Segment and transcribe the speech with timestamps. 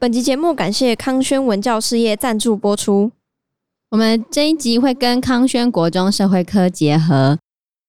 [0.00, 3.10] 本集节目感谢康轩文教事业赞助播出。
[3.90, 7.36] 我们这一集会跟康轩国中社会科结合，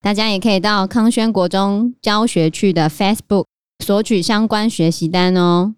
[0.02, 3.46] 大家也可以到康轩国中教学区的 Facebook
[3.86, 5.76] 索取相关学习单哦。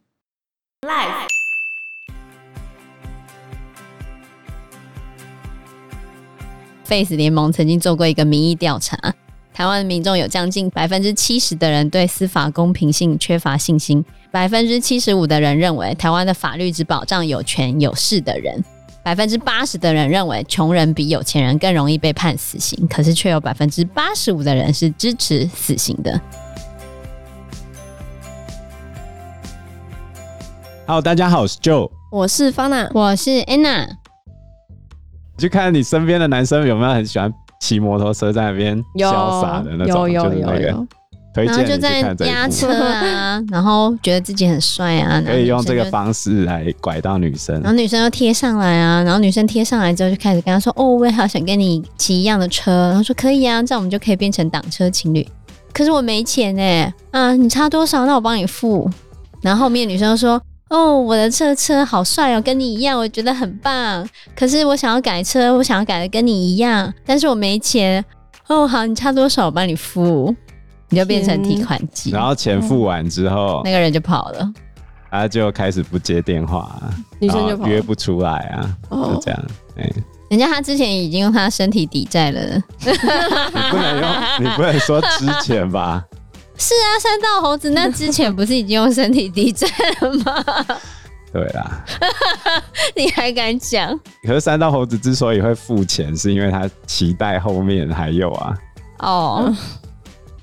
[0.88, 1.28] Live
[6.86, 8.96] Face 联盟曾经做过一个民意调查，
[9.54, 18.64] 台湾民众有将近百分之七十的人对司法公平性缺乏信心，百分之七十五的人认为台湾的法律只保障有权有势的人。
[19.04, 26.22] 百分之八十的人认为穷人比有钱人更容易被判死刑，可是却有百分之八十五的人是支持死刑的。
[30.86, 33.88] Hello，大家好，我是 Joe，我是 Fana，我是 Anna。
[35.36, 40.88] 你去看你身边的男生有没有很喜欢骑摩托车在那边潇洒的那种，有有有有。
[41.34, 47.56] 然后就在压车啊， 然后觉得自己很帅啊，可以用这个方式来拐到女生。
[47.62, 55.26] 然后女生又贴上来啊，然后女生贴上来之后就开始跟他说：“哦，我也好想跟你骑一样的车。”然后说：“可以啊，这样我们就可以变成挡车情侣。”
[55.74, 58.06] 可是我没钱哎，啊，你差多少？
[58.06, 58.90] 那我帮你付。
[59.42, 64.06] 然后后面女生又说：“哦，我的这车好帅哦，跟你一样，我觉得很棒。
[64.36, 68.04] 可是我想要改车，我想要改的跟你一样，但是我没钱。
[68.48, 69.46] 哦，好，你差多少？
[69.46, 70.36] 我帮你付。”
[70.92, 74.54] 你就变成提款机，然后钱付完之后，那个人就跑了，
[75.10, 76.80] 他就开始不接电话，
[77.20, 79.44] 女生就约不出来啊，就这样。
[79.78, 79.90] 哎，
[80.30, 82.42] 人家他之前已经用他身体抵债了，
[82.82, 82.92] 你
[83.72, 84.10] 不能用，
[84.44, 86.04] 你不能说之前吧？
[86.58, 89.68] 是啊，三道猴子那之前不是已经用身体抵债
[90.02, 90.66] 了吗？
[91.34, 91.86] 对啦，
[92.94, 93.98] 你还敢讲？
[94.28, 98.54] 可是三道猴子之所以会付钱，是因为他期待后面还有啊。
[99.00, 99.44] 哦。
[99.48, 99.56] 嗯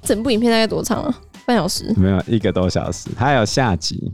[0.09, 1.15] 整部影片大概多长啊？
[1.45, 1.93] 半小时？
[1.97, 3.09] 没有，一个多小时。
[3.17, 4.11] 他还有下集，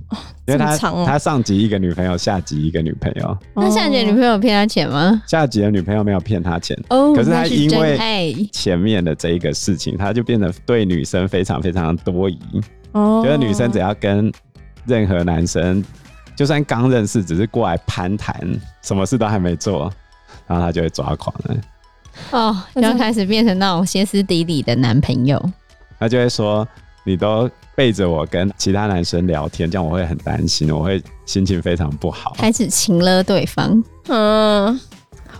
[0.46, 3.36] 因为他他上集一个女朋友，下集一个女朋友。
[3.54, 5.22] 那下集的女朋友骗他钱吗？
[5.26, 6.76] 下集的女朋友没有骗他钱。
[6.90, 12.38] 哦，可是他因为前面的这一个事情，他就变得对女生非常非常多疑。
[12.92, 14.32] 哦，觉得女生只要跟
[14.84, 15.84] 任何男生，
[16.36, 18.36] 就算刚认识，只是过来攀谈，
[18.82, 19.92] 什么事都还没做，
[20.46, 21.56] 然后他就会抓狂了。
[22.30, 25.44] 哦，就要开始变成那种歇斯底里的男朋友。
[25.98, 26.66] 他就会说
[27.04, 33.82] ：“你都背着我跟其他男生聊天，这样我会很担心，我会心情非常不好。”开始情了对方。
[34.08, 34.78] 嗯，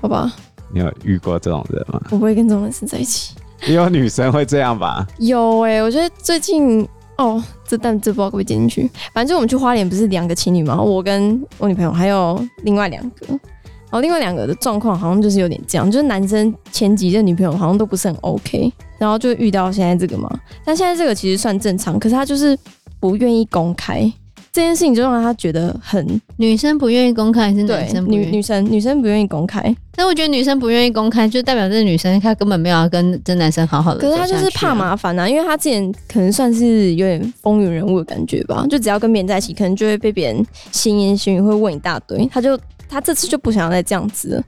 [0.01, 0.33] 好吧。
[0.73, 2.01] 你有遇过这种人吗？
[2.11, 3.35] 我不会跟这种人生在一起。
[3.67, 5.07] 也有女生会这样吧？
[5.19, 6.87] 有哎、欸，我觉得最近
[7.17, 8.91] 哦，这但这不知道会不可以剪进去。
[9.15, 18.73] 反正就我们去花莲不是两个情侣嘛，我跟我女朋友还有另外两个，然后另外两个的状况好像就是有点这样，就是男生前几任女朋友好像都不是很 OK。
[19.05, 20.31] 然后就遇到现在这个嘛，
[20.65, 22.59] 但现在这个其实算正常，可是他就是
[22.99, 24.11] 不愿意公开
[24.51, 29.61] 这件事情，就让他觉得很女生不愿意公开，还是男生女女生女生不愿意公开。
[29.97, 34.01] 但我觉得女生不愿意公开，就代表这个女生她根本没有要跟这男生好好的。
[34.01, 42.27] 可是她就是怕麻烦啊，因为她之前可能算是有点风云人物的感觉吧，就只要跟别人在一起，可能就会被别人闲言闲语会问一大堆。
[42.33, 44.43] 她就她这次就不想要再这样子了，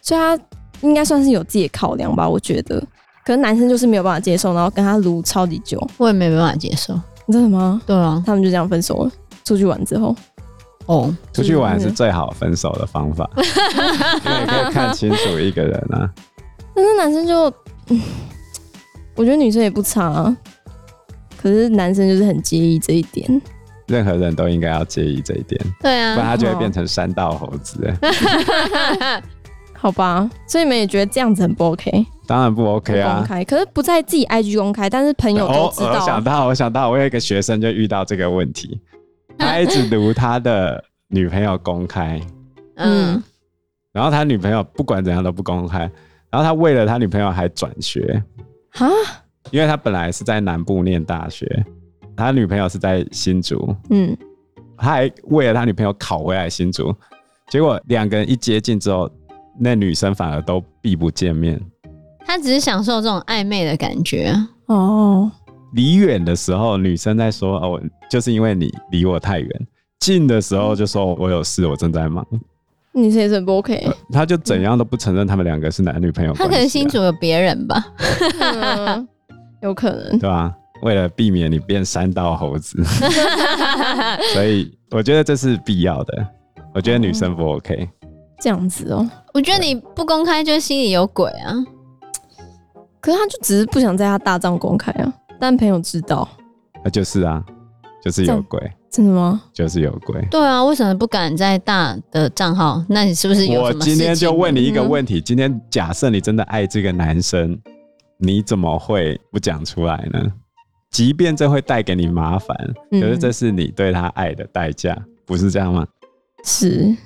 [0.00, 0.38] 所以她
[0.82, 2.80] 应该算是有自己的考量吧，我觉得。
[3.28, 6.98] 可是男生就是没有办法接受，然后跟他撸超级久，我也没办法接受。
[7.30, 7.78] 真的吗？
[7.84, 9.10] 对啊，他们就这样分手了。
[9.44, 10.16] 出去玩之后，
[10.86, 16.10] 哦，出去玩是最好分手的方法， 因为可以看清楚一个人啊。
[16.74, 17.52] 但是男生就，
[17.88, 18.00] 嗯，
[19.14, 20.34] 我觉得女生也不差啊，
[21.36, 23.42] 可是男生就是很介意这一点。
[23.88, 27.78] 任何人都应该要介意这一点，对啊，不然他就会变成山道猴子。
[29.80, 32.04] 好吧，所以你们也觉得这样子很不 OK？
[32.26, 33.18] 当然不 OK 啊！
[33.18, 35.92] 公开，可是不在自己 IG 公开，但是朋友都知道。
[35.94, 38.80] 我想到，我想到，我有一个学生就遇到这个问题，
[39.38, 42.20] 他一直读他的女朋友公开，
[42.74, 43.22] 嗯，
[43.92, 45.78] 然后他女朋友不管怎样都不公开，
[46.28, 48.22] 然后他为了他女朋友还转学。
[48.72, 48.88] 啊，
[49.52, 51.64] 因为他本来是在南部念大学，
[52.16, 54.14] 他女朋友是在新竹，嗯，
[54.76, 56.92] 他还为了他女朋友考回来新竹，
[57.48, 59.08] 结果两个人一接近之后。
[59.58, 61.60] 那女生反而都避不见面，
[62.26, 64.32] 她只是享受这种暧昧的感觉
[64.66, 65.30] 哦。
[65.74, 69.66] 离远的时候，女生在说：“哦，就是因为你离我太远。”
[70.00, 72.26] 近的时候就说：“我有事，我正在忙。”
[72.94, 76.46] 女生也是不 OK，他就怎样都不承认他们两个是男女朋友关系啊。
[76.46, 77.84] 他可能心中有别人吧，
[78.40, 79.08] 嗯，
[79.60, 80.52] 有可能， 对吧？
[80.82, 82.82] 为了避免你变三道猴子，
[84.32, 86.26] 所以我觉得这是必要的。
[86.74, 87.88] 我觉得女生不 OK。
[88.40, 91.54] 这样子哦，我觉得你不公开就心里有鬼啊。
[93.00, 96.28] 可是他就只是不想在他大帐公开啊，但朋友知道。
[96.84, 97.44] 那就是啊，
[98.02, 98.60] 就是有鬼。
[98.90, 99.42] 真的吗？
[99.52, 100.26] 就是有鬼。
[100.30, 102.82] 对啊，为什么不敢在大的账号？
[102.88, 103.62] 那你是不是有？
[103.62, 107.56] 我今天就问你一个问题：嗯、今天假设你真的爱这个男生，
[108.16, 110.20] 你怎么会不讲出来呢？
[110.90, 112.56] 即便这会带给你麻烦，
[112.90, 115.86] 可是这是你对他爱的代价，嗯、不是这样吗？
[116.44, 116.96] 是，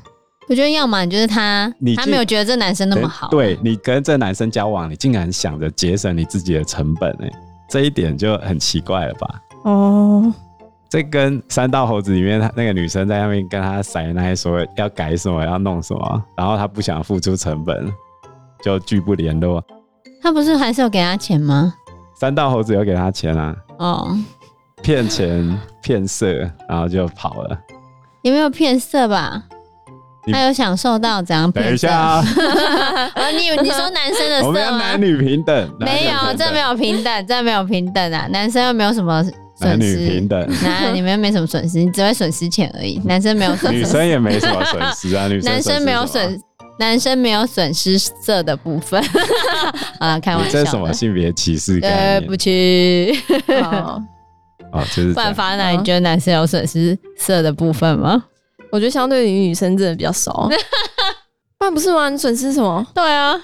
[0.48, 3.28] 我觉得要么就是他，你他没有觉得这男生那么好。
[3.28, 7.30] 对，你跟这男生交往，你竟然想着节省你自己的成本，哎，
[7.68, 9.40] 这一点就很奇怪了吧？
[9.64, 10.34] 哦，
[10.88, 17.90] 这跟三道猴子里面那个女生在那边跟他塞奶说要改什么要弄什么，然后他不想付出成本，
[18.62, 19.64] 就拒不联络。
[20.20, 21.72] 他不是还是有给他钱吗？
[22.14, 23.56] 三道猴子有给他钱啊。
[23.78, 24.18] 哦，
[24.82, 26.32] 骗钱骗色，
[26.68, 27.58] 然后就跑了。
[28.22, 29.44] 有没有骗色吧？
[30.30, 31.50] 他有享受到怎样？
[31.50, 32.22] 等一下啊！
[33.32, 34.46] 你你说男生的色吗？
[34.46, 35.74] 我们要男女平等。
[35.80, 38.28] 没有，这没有平等，这没有平等啊！
[38.30, 39.66] 男生又没有什么损失。
[39.66, 43.00] 男女平等， 男你们又没什么损失，你只会损失钱而已。
[43.04, 45.26] 男生没有损失，女生也没什么损失啊。
[45.32, 46.40] 女生男生没有损，
[46.78, 49.02] 男生没有损失色的部分
[49.98, 50.52] 啊，开玩笑。
[50.52, 51.80] 这是什么性别歧视？
[51.80, 53.12] 对不起。
[54.72, 58.22] 哦，就是办法，那你觉得男生有损失色的部分吗？
[58.72, 60.48] 我觉得相对于女生真的比较少。
[61.60, 62.08] 那不是吗？
[62.10, 62.84] 你损失什么？
[62.94, 63.38] 对啊，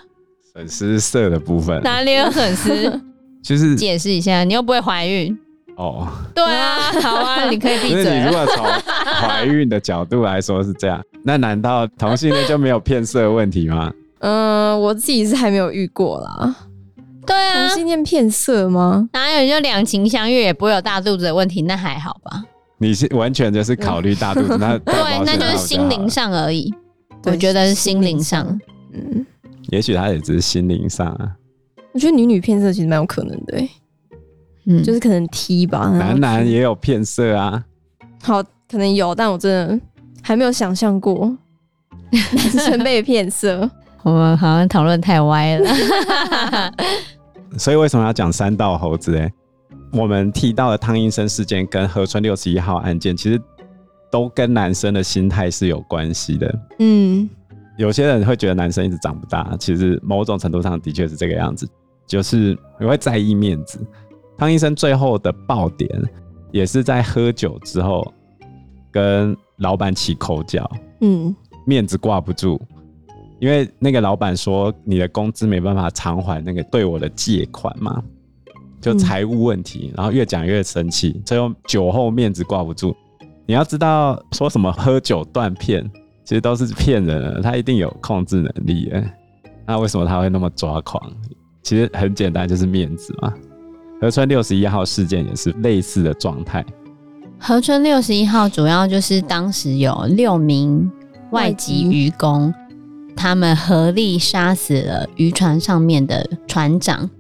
[0.53, 1.81] 损失色的部分。
[1.83, 3.01] 哪里有损失？
[3.45, 5.37] 就是解释一下，你又不会怀孕。
[5.77, 8.19] 哦，对啊， 好啊，你可以闭嘴。
[8.19, 13.93] 你如果从怀孕的角度来说是这样，那难道同性恋就没有骗色的问题吗？
[14.21, 16.57] 嗯，我自己是还没有遇过啦。
[17.25, 19.09] 对啊，同性恋骗色吗？
[19.13, 22.43] 哪有就两情相悦也不会有大肚子的问题，那还好吧？
[22.79, 24.95] 你是完全就是考虑大肚子， 那对，
[25.25, 26.73] 那就是心灵上而已。
[27.25, 28.47] 我觉得是心灵上，
[28.93, 29.27] 嗯，
[29.71, 31.33] 也许他也只是心灵上啊。
[31.93, 33.69] 我觉得女女骗色其实蛮有可能的，
[34.67, 35.91] 嗯，就是可能 T 吧。
[35.91, 37.65] 男男也有骗色啊。
[38.23, 39.81] 好，可能有，但我真的
[40.23, 41.37] 还没有想象过
[42.13, 43.69] 男生被骗色。
[44.05, 45.71] 我们好像讨论太歪了。
[47.59, 49.17] 所以为什么要讲三道猴子？
[49.19, 49.31] 哎，
[49.93, 53.41] 我们提到的汤英生事件跟河川六十一号案件，其实
[54.11, 56.59] 都跟男生的心态是有关系的。
[56.79, 57.29] 嗯，
[57.77, 61.69] 有些人会觉得男生一直长不大，其实某种程度上的确是这个样子，
[62.07, 63.79] 就是你会在意面子。
[64.37, 65.91] 汤英生最后的爆点
[66.53, 68.07] 也是在喝酒之后
[68.91, 70.71] 跟老板起口角，
[71.01, 71.35] 嗯，
[71.67, 72.61] 面子挂不住。
[73.41, 78.03] 因为那个老板说你的工资没办法偿还那个对我的借款嘛，
[78.81, 82.95] 就财务问题，然后越讲越生气，最后酒后面子挂不住。
[83.47, 85.89] 你要知道，说什么喝酒断片，
[86.25, 88.93] 其实都是骗人的，他一定有控制能力。
[89.67, 91.03] 那为什么他会那么抓狂？
[91.63, 93.33] 其实很简单，就是面子嘛。
[94.01, 96.65] 河川六十一号事件也是类似的状态。
[97.39, 100.91] 河川六十一号主要就是当时有六名
[101.33, 102.53] 外籍渔工。
[103.17, 107.11] 他们合力杀死了渔船上面的船长，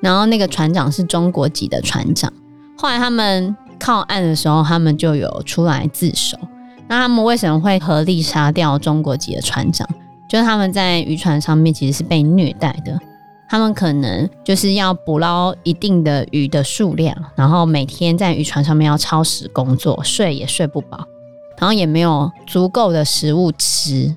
[0.00, 2.32] 然后那个船长是中国籍的船长。
[2.76, 6.38] 后来他们靠岸的时候，他们就有出来自首。
[6.86, 9.88] 那他们为什么会合力杀掉中国籍的船长？
[10.28, 12.98] 就是他们在渔船上面其实是被虐待的。
[13.50, 20.98] 他们可能就是要捕捞一定的鱼的数量，然后每天在渔船上面要超时工作，睡也睡不饱，
[21.58, 24.14] 然后也没有足够的食物吃。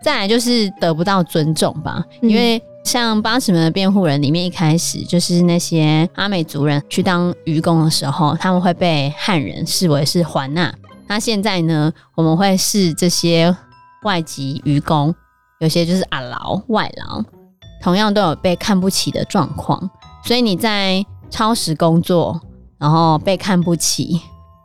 [0.00, 10.74] 再来就是得不到尊重吧，因为像八尺门的辩护人里面，一开始就是那些阿美族人去当愚公的时候，他们会被汉人视为是环纳。
[11.06, 13.54] 那现在呢，我们会视这些
[14.04, 15.14] 外籍愚公，
[15.60, 17.22] 有些就是阿劳外劳，
[17.82, 19.90] 同样都有被看不起的状况。
[20.24, 22.40] 所以你在超时工作，
[22.78, 24.20] 然后被看不起，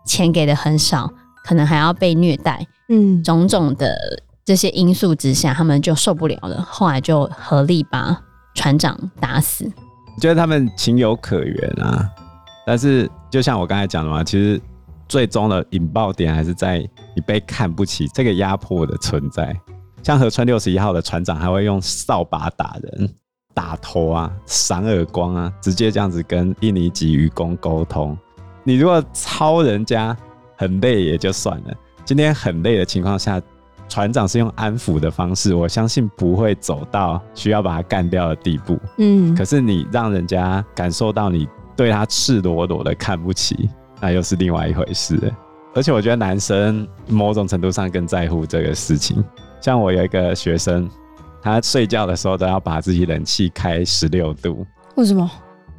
[0.05, 1.11] 钱给的很少，
[1.43, 3.95] 可能还要被虐待，嗯，种种的。
[4.45, 8.21] 这些因素之下，他们就受不了了，后来就合力把
[8.53, 9.71] 船长打死。
[10.19, 12.09] 觉得他们情有可原啊，
[12.65, 14.61] 但是就像我刚才讲的嘛，其实
[15.07, 16.79] 最终的引爆点还是在
[17.15, 19.57] 你被看不起这个压迫的存在。
[20.03, 23.09] 像河川六十一号的船长，还会用扫把打人、
[23.53, 28.17] 打头啊、扇耳光啊，直接这样子跟印尼籍渔工沟通。
[28.65, 30.15] 你如果操人家
[30.57, 31.73] 很累也就算了，
[32.03, 33.41] 今天很累的情况下。
[33.93, 38.75] 船长是用安抚的方式，我相信不会走到需要把他干掉的地步。
[38.97, 43.69] 嗯，可是你让人家感受到你对他赤裸裸的看不起，
[44.01, 45.31] 那又是另外一回事。
[45.75, 49.23] 而且我觉得男生某种程度上更在乎这个事情。
[49.61, 50.89] 像我有一个学生，
[51.39, 54.65] 他睡觉的时候都要把自己冷气开十六度。
[54.95, 55.29] 为什么？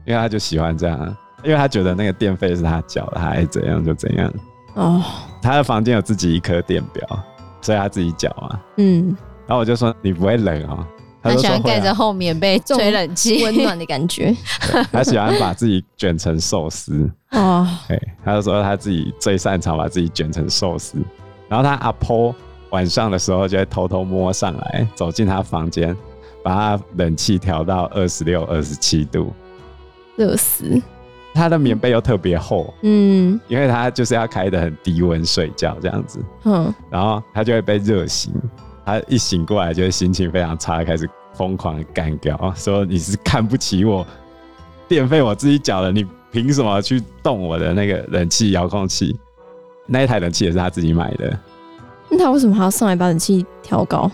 [0.04, 4.32] 因为他就喜欢这样，因为他觉得那个电费是他缴的，他爱怎样就怎样。
[4.74, 5.02] 哦，
[5.42, 7.24] 他的房间有自己一颗电表，
[7.64, 8.60] 所以他自己脚啊。
[8.76, 9.16] 嗯，
[9.46, 10.86] 然后我就说你不会冷哦。
[11.22, 14.36] 他，他喜欢盖着啊、厚棉被吹冷气，温暖的感觉。
[14.92, 17.66] 他喜欢把自己卷成寿司 哦。
[17.88, 20.98] 对，他就说他自己最擅长把自己卷成寿司。
[21.48, 22.34] 然后他阿婆
[22.70, 25.96] 晚上的时候就会偷偷摸上来，走进他房间，
[26.42, 29.32] 把他冷气调到二十六、二十七度，
[30.16, 30.82] 热死。
[31.34, 36.20] 他的棉被又特别厚，嗯，因为他就是要开的很低温睡觉这样子。
[36.44, 38.32] 嗯，然后他就会被热醒。
[38.86, 44.06] 他一醒过来，就会心情非常差，开始疯狂的干掉，说你是看不起我，
[44.86, 49.18] 电费我自己缴的，你凭什么去动我的那个冷气遥控器？
[49.86, 51.38] 那一台冷气也是他自己买的，
[52.10, 54.10] 那他为什么还要上来把冷气调高？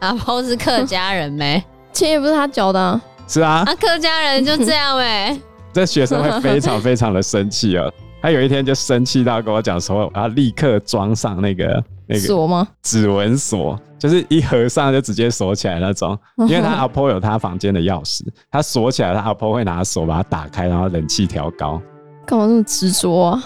[0.00, 1.62] 阿婆是客家人没？
[1.92, 3.00] 钱也不是他缴的啊。
[3.28, 5.40] 是啊，啊，客家人就这样没？
[5.74, 7.92] 这学生会非常非常的生气哦。
[8.22, 12.66] 他有一天就生气到跟我讲说，我要立刻装上那个那个锁吗？
[12.82, 16.18] 指纹锁，就是一合上就直接锁起来那种。
[16.48, 21.82] 因为他阿婆有他房间的钥匙，他锁起来，他阿婆会拿锁把它打开，然后冷气调高。
[22.24, 23.44] 干嘛那么执着啊？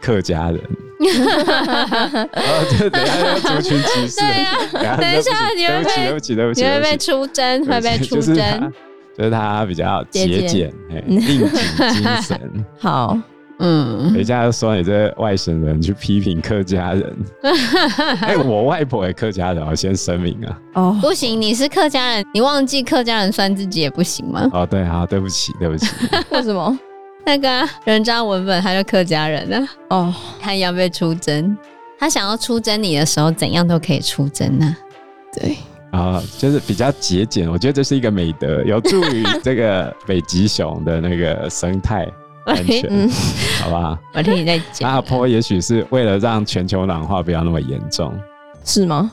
[0.00, 0.56] 客家人，
[2.32, 4.16] 哦，这等一下要族群歧视。
[4.16, 8.72] 对啊，等一下你会被对不起，对不起，你会被出征，会被出征。
[9.20, 10.72] 就是他比较节俭，
[11.06, 11.46] 应景
[11.92, 12.40] 精神。
[12.80, 13.18] 好。
[13.62, 17.16] 嗯，人家说你这外省人去批评客家人，
[18.22, 20.58] 哎、欸，我外婆也客家人，我先声明啊。
[20.72, 24.48] 哦，不行，你是客家人，你忘记客家人算自己也不行吗？
[24.54, 25.94] 哦，对，好，对不起，对不起。
[26.32, 26.78] 为什么？
[27.26, 29.68] 那个、啊、人渣文本他就客家人呢？
[29.90, 31.54] 哦，他要被出征，
[31.98, 34.72] 他想要出征你的时候，怎样都可以出征呢、啊？
[35.34, 35.58] 对，
[35.90, 42.08] 啊，就是比较节俭，我觉得这是一个美德，有助于 这个北极熊的那个生态。
[42.46, 43.08] 安全，嗯，
[43.62, 43.98] 好吧。
[44.14, 44.90] 我听你在讲。
[44.90, 48.12] 阿婆也许是为了让全球暖化不要那么严重，
[48.64, 49.12] 是吗？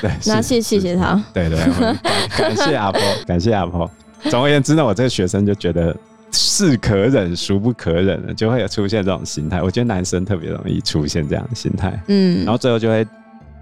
[0.00, 1.20] 对，那谢谢谢他。
[1.34, 1.94] 对对，对，
[2.38, 3.90] 感谢阿婆，感谢阿婆。
[4.30, 5.94] 总而言之呢，我这个学生就觉得
[6.30, 9.60] 是可忍孰不可忍的，就会有出现这种心态。
[9.60, 13.04] 我觉得男生特别容易出现这样的心态，嗯，然后最后就会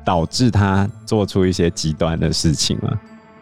[0.05, 2.99] 导致他做出一些极端的事情了。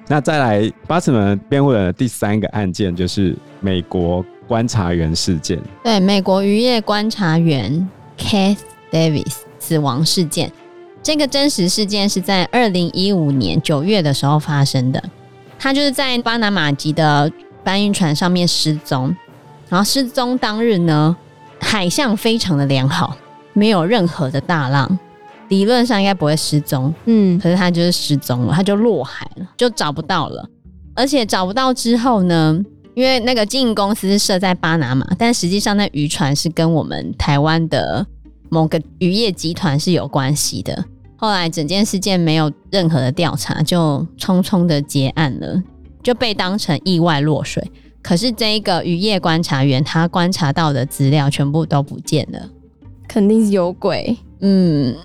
[0.06, 4.24] 那再来，八尺门辩护人的第三个案件就是美国。
[4.50, 7.88] 观察员事件，对，美国渔业观察员
[8.18, 8.58] Kath
[8.90, 10.50] Davis 死亡事件，
[11.04, 15.00] 这个真实事件是在二零一五年九月的时候发生的。
[15.56, 17.30] 他就是在巴拿马籍的
[17.62, 19.14] 搬运船上面失踪，
[19.68, 21.16] 然后失踪当日呢，
[21.60, 23.16] 海象非常的良好，
[23.52, 24.98] 没有任何的大浪，
[25.50, 30.48] 理论上应该不会失踪，嗯，可是他就是失踪了，他就落海了，就找不到了，
[30.94, 32.58] 而且找不到之后呢，
[32.94, 38.06] 因为那个经营公司是设在巴拿马，但实际上那渔船是跟我们台湾的
[38.48, 40.84] 某个渔业集团是有关系的。
[41.16, 45.62] 后来整件事件没有任何的调查，就匆匆的结案了，
[46.02, 47.70] 就被当成意外落水。
[48.00, 52.48] 可是这一个渔业观察员他观察到的资料全部都不见了，
[53.06, 54.16] 肯定是有鬼。
[54.40, 54.96] 嗯，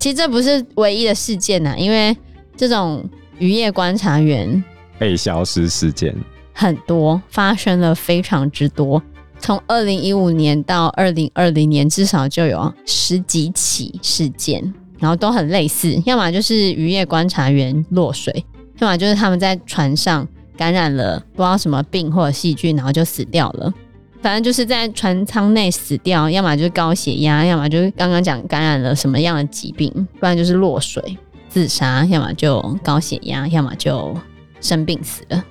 [0.00, 2.16] 其实这不是唯一的事件呐，因为
[2.56, 3.06] 这种
[3.38, 4.64] 渔业观察员
[4.98, 6.16] 被消失事件。
[6.54, 9.02] 很多发生了非常之多，
[9.38, 18.44] 从二零一五年到二零二零年，至少就有十几起事件，然后都很类似，要么就是渔业观察员落水，
[18.78, 20.26] 要么就是他们在船上
[20.56, 23.72] 感染了不知道什么病或者细菌，然后就死掉了。
[24.22, 31.16] 反正就是在船舱内死掉，要么就是高血压，要么就是刚刚讲感染了什么样的疾病，不然就是落水
[31.48, 34.14] 自杀，要么就高血压，要么就
[34.60, 35.44] 生病死了。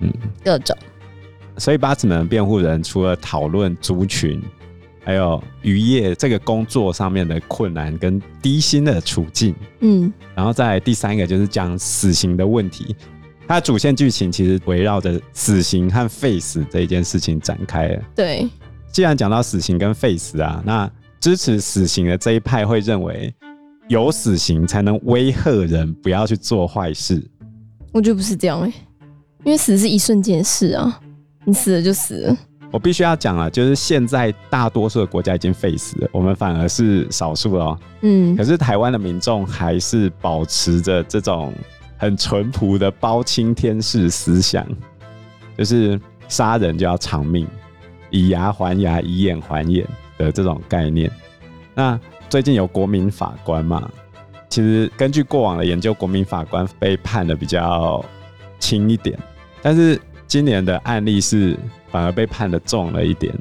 [0.00, 0.12] 嗯，
[0.44, 0.76] 各种。
[1.56, 4.42] 所以八尺门辩护人除了讨论族群，
[5.04, 12.94] 还有渔业这个工作上面的困难跟低薪的处境，嗯，然后再第三个就是讲死刑的问题。
[13.48, 18.02] 它主线剧情其实围绕着死刑和废死这一件事情展开了。
[18.14, 18.48] 对，
[18.90, 23.32] 既然讲到死刑跟废死啊，那支持死刑的这一派会认为
[23.88, 27.22] 有死刑才能威吓人不要去做坏事。
[27.92, 28.74] 我觉得不是这样哎、欸。
[29.44, 31.00] 因为死是一瞬间的事啊，
[31.44, 32.36] 你死了就死了。
[32.72, 37.78] 我必须要讲啊，就是现在大多数的国家已经废死了，我们反而是少数了喔。
[38.02, 41.54] 嗯，可是台湾的民众还是保持着这种
[41.96, 44.66] 很淳朴的包青天式思想，
[45.56, 47.46] 就是杀人就要偿命，
[48.10, 49.86] 以牙还牙，以眼还眼
[50.18, 51.10] 的这种概念。
[51.74, 51.98] 那
[52.28, 53.88] 最近有国民法官嘛？
[54.48, 58.04] 其实根据过往的研究，国民法官被判的比较
[58.58, 59.18] 轻一点。
[59.60, 61.58] 但是今年的案例是
[61.90, 63.34] 反而被判得重了一点，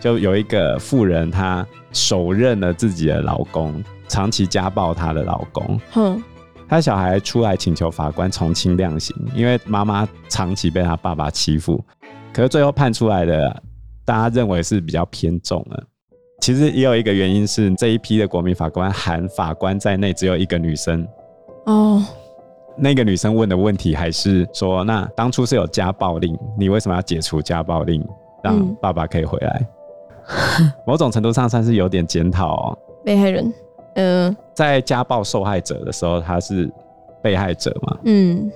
[0.00, 5.80] 就有一个妇人，她手刃了自己的老公，长期家暴她的老公。
[5.90, 6.22] 哼，
[6.72, 11.78] 她小孩出来请求法官从轻量刑，因为妈妈长期被他爸爸欺负。
[12.32, 13.62] 可是最后判出来的，
[14.06, 15.84] 大家认为是比较偏重了。
[16.40, 21.06] 其实也有一个原因是这一批的国民法官含法官在内只有一个女生。
[21.66, 22.02] 哦。
[22.78, 28.02] 那个女生问的问题还是说：“那当初是有家暴令，你为什么要解除家暴令，
[28.42, 29.68] 让爸爸可以回来？”
[30.58, 32.78] 嗯、 某种程度上算是有点检讨哦。
[33.04, 33.52] 被害人，
[33.94, 36.70] 嗯、呃，在家暴受害者的时候，他是
[37.22, 37.98] 被害者嘛？
[38.04, 38.50] 嗯。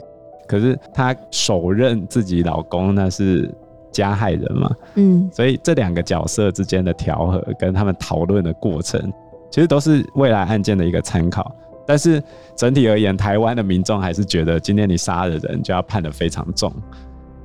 [0.47, 3.53] 可是她手刃自己老公，那是
[3.91, 4.71] 加害人嘛？
[4.95, 5.29] 嗯。
[5.33, 9.13] 所以这两个角色之间的调和跟他们讨论的过程，
[9.51, 11.55] 其实都是未来案件的一个参考。
[11.89, 12.23] 但是
[12.57, 16.73] 整体而言，台湾的民众还是觉得今天你杀了人就要判得非常重。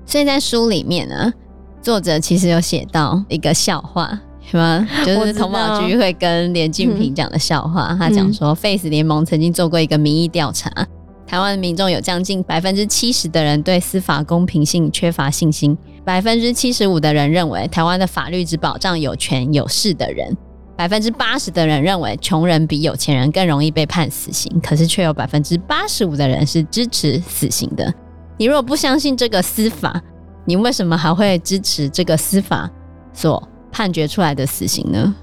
[0.06, 1.32] 所以在书里面呢，
[1.80, 4.88] 作者其实有写到一个笑话，是吗？
[5.06, 7.90] 就是童保局会跟连晋平讲的笑话。
[7.92, 10.88] 嗯、他讲说，Face 联盟曾经做过一个民意调查，嗯、
[11.28, 20.36] 台湾民众有将近百分之七十的人对司法公平性缺乏信心，百分之七十五的人认为台湾的法律只保障有权有势的人。
[20.76, 27.94] 百分之八十的人认为穷人比有钱人更容易被判死刑，可是却有百分之八十五的人是支持死刑的。
[28.38, 30.02] 你如果不相信这个司法，
[30.44, 32.68] 你为什么还会支持这个司法
[33.14, 35.16] 所判决出来的死刑呢？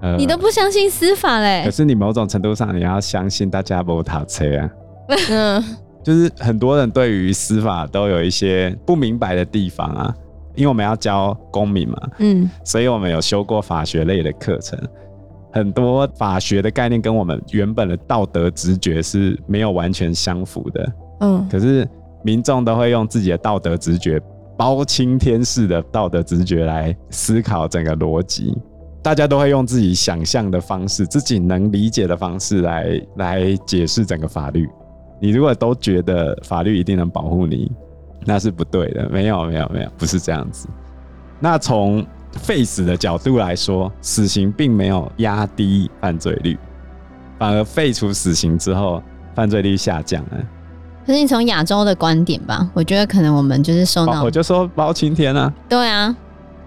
[0.00, 1.62] 呃、你都不相信司法嘞？
[1.64, 4.70] 可是你某种程度上你要相信大家不塔车啊。
[5.30, 5.64] 嗯，
[6.02, 10.14] 就是很多人对于司法都有一些不明白的地方啊，
[10.54, 14.78] 因为我们要教公民嘛，嗯，所以我们有修过法学类的课程。
[15.52, 21.88] 很多法学的概念跟我们原本的道德直觉是没有完全相符的，嗯，可是
[22.24, 24.20] 民众都会用自己的道德直觉，
[24.56, 28.56] 包青天式的道德直觉来思考整个逻辑，
[29.02, 34.68] 大家都会用自己想象的方式，自己能理解的方式来来解释整个法律。
[35.20, 37.70] 你如果都觉得法律一定能保护你，
[38.24, 39.08] 那是不对的。
[39.08, 40.68] 没有，没有，没有，不是这样子。
[41.40, 46.58] 那从废死的角度来说，死刑并没有压低犯罪率，
[47.38, 49.02] 反而废除死刑之后，
[49.34, 50.38] 犯罪率下降了。
[51.06, 56.14] 可是你从亚洲的观点吧，我觉得可能我们就是受到，我就说包青天啊，对啊，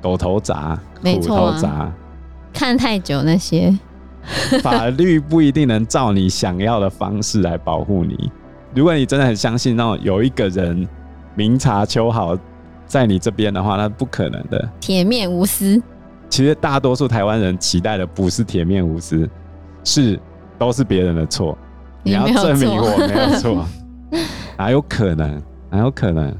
[0.02, 1.92] 狗头铡，没错啊，虎头鍘，
[2.54, 3.78] 看太久那些，
[4.62, 8.32] 法律不一定能照你想要的方式来保护你。
[8.74, 10.88] 如果你真的很相信那种有一个人
[11.36, 12.38] 明察秋毫。
[12.88, 14.70] 在你这边的话，那不可能的。
[14.80, 15.78] 铁面无私。
[16.30, 19.30] 其实大多数台湾人期待的不是铁面无私，
[19.84, 20.18] 是
[20.58, 21.58] 都是别人的错。
[22.02, 23.66] 你要证明我没有错，
[24.58, 25.42] 哪有可能？
[25.70, 26.34] 哪有可能？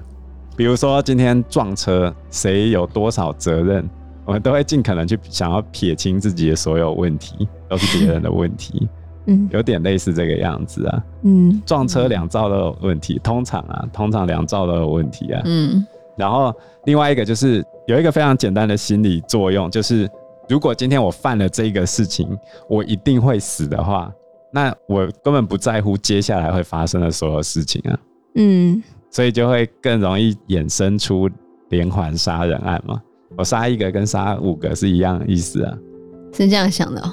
[0.56, 3.88] 比如说今天撞车，谁有多少责任？
[4.26, 8.88] 我们都会尽可能去想要撇清自己的所有问题，都是别人的问题。
[9.28, 11.04] 嗯，有点类似这个样子啊。
[11.24, 15.42] 嗯，撞车两兆都有问题，通常啊，通常两兆都有问题啊。
[15.46, 15.86] 嗯。
[16.18, 16.54] 然后
[16.86, 20.10] 另外一个就是有一个非常简单的心理作用，就是
[20.50, 22.28] 如果今天我犯了这个事情，
[22.68, 24.12] 我一定会死的话，
[24.52, 28.00] 那我根本不在乎接下来会发生的所有事情啊。
[28.36, 31.30] 嗯，所以就会更容易衍生出
[31.70, 33.02] 连环杀人案嘛。
[33.38, 35.78] 我杀一个跟杀五个是一样的意思啊。
[36.34, 37.12] 是这样想的哦？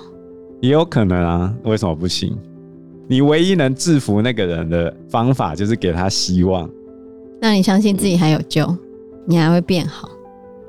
[0.60, 2.36] 也有可能啊，为什么不行？
[3.08, 6.68] 你唯一能制服那个人的方法就是给他希望。
[7.40, 8.74] 那你相信自己还有救？
[9.26, 10.08] 你还会变好，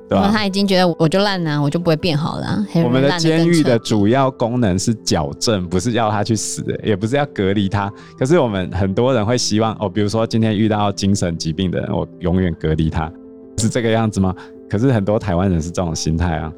[0.07, 0.29] 对吧？
[0.31, 2.65] 他已经觉得我就烂了，我就不会变好了。
[2.83, 7.91] 我们的监狱的主要功能是矫正，不是要他去死，也不是要隔离他。
[8.17, 13.11] 可是我们很多人会希望，哦，比如说今天遇到精神疾病的人，我永远隔离他，
[13.57, 14.35] 是这个样子吗？
[14.69, 16.51] 可是很多台湾人是这种心态啊，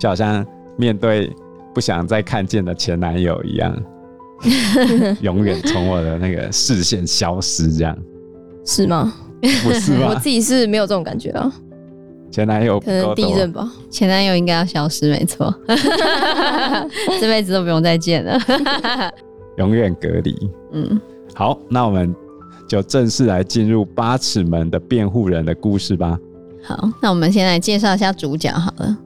[0.00, 0.44] 就好像
[0.78, 1.30] 面对
[1.74, 3.76] 不想再看见的前男友一样，
[5.20, 7.96] 永远从我的那个视线消失，这样
[8.64, 9.12] 是吗？
[9.62, 10.08] 不是吗？
[10.12, 11.52] 我自己是没有这种感觉啊。
[12.36, 15.54] 前男友可能第一任吧，前男友应该要消失，没错，
[17.18, 18.38] 这辈子都不用再见了，
[19.56, 20.36] 永远隔离。
[20.72, 21.00] 嗯，
[21.34, 22.14] 好，那我们
[22.68, 26.18] 就正式来进入八尺门的辩护人的故事吧。
[26.62, 28.98] 好，那我们先来介绍一下主角好了。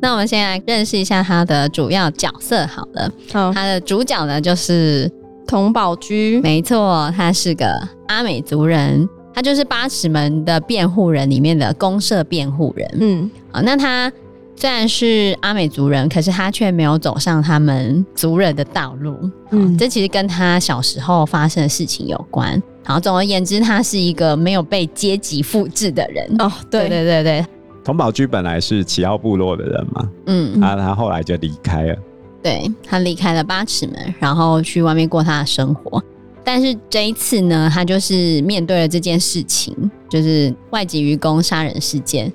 [0.00, 3.08] 那我们先来认识一下他的主要角色好了。
[3.32, 5.08] 好，他的主角呢就是
[5.46, 7.68] 童宝驹，没错，他是个
[8.08, 9.08] 阿美族人。
[9.34, 12.88] 他就是八尺门的辩护人里面的公社辩护人。
[13.00, 14.12] 嗯，啊，那他
[14.54, 19.16] 虽然是阿美族人，可是他却没有走上他们族人的道路。
[19.50, 22.50] 嗯，这其实跟他小时候发生的事情有关。
[22.84, 26.26] 然后总而言之，他是一个没有被阶级复制的人。
[26.38, 27.46] 哦，对，对对对对，
[27.84, 31.96] 佟宝驹本来是奇奥部落的人嘛，嗯，他他后来就离开了，
[32.42, 36.02] 对，他离开了八尺门，然后去外面过他的生活。
[36.44, 39.74] 但是这一次呢，他就是面对了这件事情，
[40.08, 42.32] 就是外籍渔工杀人事件，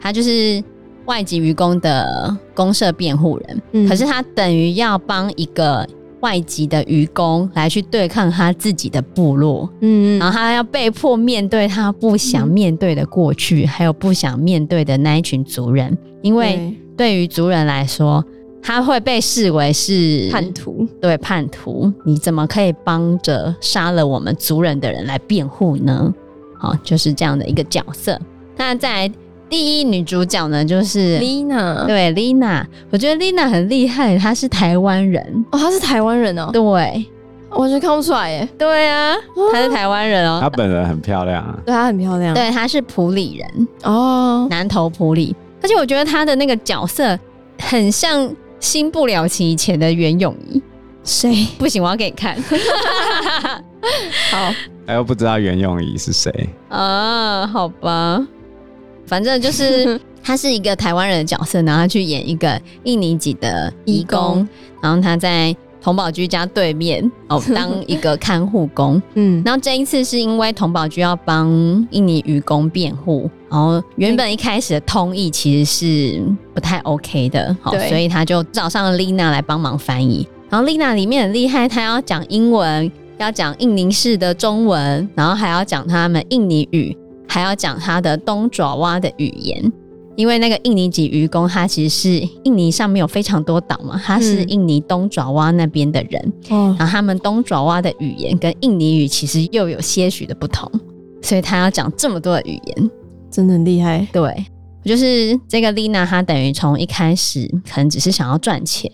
[0.00, 0.62] 他就是
[1.06, 5.86] 外籍渔工的公社辩护人，嗯，可是他等于要帮一个。
[6.20, 18.22] 外籍的渔工来去对抗他自己的部落，嗯，然后他要被迫面对他不想面对的过去，嗯、还有不想面对的那一群族人，因为对于族人来说，
[18.62, 26.12] 他会被视为是叛徒，对叛徒，你怎么可以帮着杀了我们族人的人来辩护呢？
[26.58, 28.18] 好，就是这样的一个角色。
[28.56, 29.10] 那在。
[29.48, 31.84] 第一女主角呢，就是 Lina。
[31.84, 35.44] 对，Lina，我觉得 Lina 很厉害，她是台湾人。
[35.50, 37.04] 哦，她是台湾人哦，对，
[37.50, 38.48] 完全看不出来耶。
[38.56, 39.12] 对啊，
[39.52, 47.18] 她是台湾人哦，她本人很漂亮啊，对，她很漂亮，对，她是普里人哦，南投普里，而且我觉得她的那个角色
[47.58, 50.62] 很像新不了情以前的袁咏仪，
[51.02, 51.46] 谁？
[51.58, 52.36] 不行，我要给你看。
[54.30, 54.54] 好，
[54.86, 56.30] 哎，我不知道袁咏仪是谁
[56.68, 57.46] 啊？
[57.46, 58.24] 好吧。
[59.06, 64.46] 反正就是 他是一个台湾人的角色，然后他去演一个印尼籍的义工，
[64.80, 71.48] 然后他在佟宝居家对面哦 当一个看护工，嗯，然后这一次是因为童宝居要帮
[71.90, 76.22] 印尼渔工辩护，然后原本一开始的通译其实是
[76.54, 86.96] 不太 OK 的，好，所以他就找上了丽娜来帮忙翻译，然后丽娜里面很厉害，她要讲英文，要讲印尼式的中文，然后还要讲他们印尼语。
[87.32, 89.72] 还要讲他的东爪哇的语言，
[90.20, 100.70] 因为那个印尼籍渔工，他其实是印尼上面有非常多岛嘛，他是印尼东爪哇那边的人，嗯，然后他们东爪哇的语言跟印尼语其实又有些许的不同，
[101.22, 102.90] 所以他要讲这么多的语言，
[103.30, 104.06] 真的很厉害。
[104.12, 104.44] 对，
[104.84, 108.90] 就是这个丽娜，她等于从一开始可能只是想要赚钱，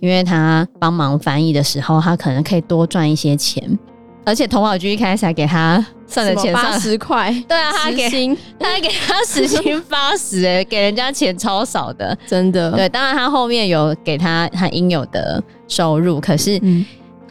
[0.00, 3.78] 因为她帮忙翻译的时候，她可能可以多赚一些钱。
[4.24, 8.08] 而且佟宝駒一开始还给他算了钱八十块， 对啊，他给
[8.58, 12.72] 他还给他时薪八十，哎， 给人家钱超少的，真的。
[12.72, 16.58] 对，当然他后面有给他他应有的收入，可是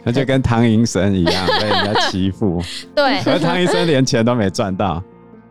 [0.04, 2.62] 那、嗯、就跟唐寅生一样被人家欺负，
[2.94, 5.02] 对，而唐寅生连钱都没赚到，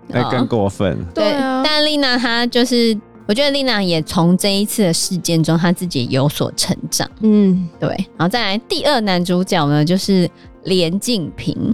[0.08, 0.98] 那更过分。
[1.14, 7.10] 对，但丽娜她就是，我觉得丽娜也从这一次的事件中，她自己有所成长。
[7.22, 7.90] 嗯，对。
[8.18, 10.30] 然后再来第二男主角呢，就是。
[10.66, 11.74] 连晋平，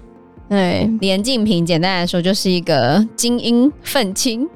[0.50, 4.48] 对，连晋平简单来说就是一个精英愤青，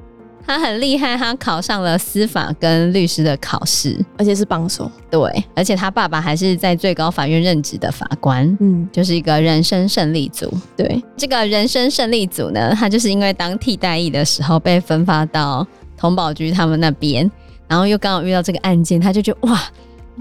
[0.46, 4.90] 他很厉害，他考上了司法跟律师的考试，而且是榜首。
[5.10, 10.52] 对，而且他爸爸还是在最高法院任职的法官，嗯，就是一个人生胜利组。
[10.76, 15.66] 对，这个人生胜利组呢，他就是因为当替代役的时候被分发到
[15.96, 17.30] 童保局他们那边，
[17.68, 19.60] 然后又刚好遇到这个案件，他就觉得哇。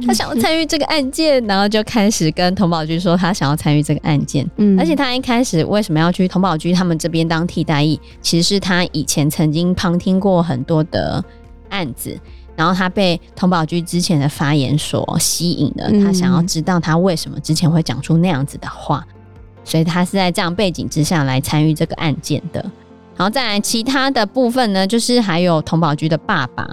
[0.07, 4.49] 他想要参与这个案件，然后就开始跟童宝驹说他想要参与这个案件。
[4.57, 7.99] 嗯，而且他一开始为什么要去童宝驹他们这边当替代役？
[8.21, 11.23] 其实是他以前曾经旁听过很多的
[11.69, 12.19] 案子，
[12.55, 19.05] 然后他被童宝驹之前的发言所吸引了，他想要知道他为什么之前会讲出那样子的话，
[19.63, 22.59] 所以他是在这样背景之下来参与这个案件的。
[23.15, 26.67] 然后再来其他的部分呢，就是还有童宝驹的爸爸。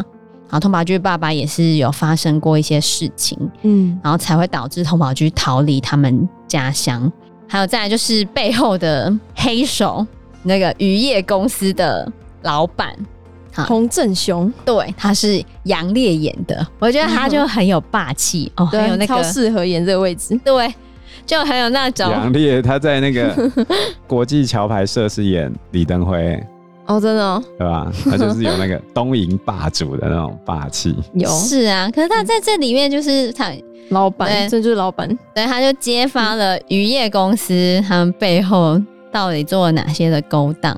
[0.51, 7.11] 然后通宝驹爸爸也是有发生过一些事情，嗯，然后才会导致通宝驹逃离他们家乡。
[7.47, 10.05] 还有再来就是背后的黑手，
[10.43, 12.11] 那个渔业公司的
[12.43, 12.93] 老板
[13.53, 20.73] 洪正雄，对，他是杨烈演的，我觉得他就很有霸气、嗯、哦，很有那个超适合演这个位置，对，
[21.25, 23.51] 就很有那种杨烈他在那个
[24.07, 26.41] 国际桥牌社是演李登辉。
[26.91, 27.93] 哦，真的，哦，对吧？
[28.05, 30.93] 他就是有那个 东瀛霸主的那种霸气。
[31.15, 33.53] 有是啊，可是他在这里面就是他
[33.91, 35.09] 老板，这就是老板。
[35.33, 38.81] 对，他就揭发了渔业公司他们背后
[39.13, 40.77] 到底做了哪些的勾当，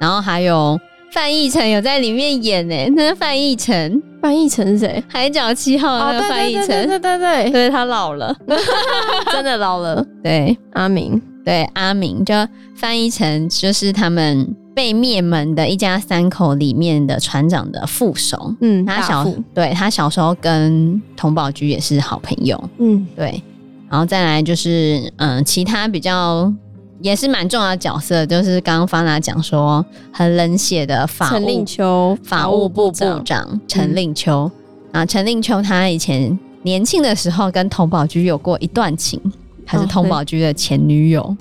[0.00, 0.78] 然后还有
[1.12, 2.74] 范逸臣有在里面演呢。
[2.96, 5.04] 那个范逸臣，范逸臣是谁？
[5.08, 8.34] 海角七号那个范逸臣，对对对对，对他老了，
[9.30, 10.02] 真的老了。
[10.22, 12.34] 对，阿明，对阿明，就
[12.74, 14.56] 范逸臣就是他们。
[14.74, 23.42] 被灭门的一家三口里面的船长的副手，嗯，他小对他小时候跟童宝駒也是好朋友，嗯，对，
[23.90, 26.52] 然后再来就是嗯，其他比较
[27.00, 34.50] 也是蛮重要的角色，就是刚刚方娜讲说很冷血的法务陈令秋法务部部长陈令秋。
[34.92, 39.20] 啊，陈令秋他以前年轻的时候跟童宝駒有过一段情，
[39.64, 41.36] 他是童宝駒的前女友，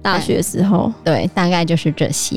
[0.00, 2.36] 大学时候，对，大概就是这些。